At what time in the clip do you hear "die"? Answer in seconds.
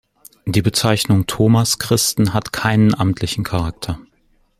0.47-0.63